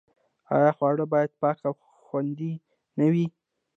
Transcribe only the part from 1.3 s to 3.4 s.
پاک او خوندي نه وي؟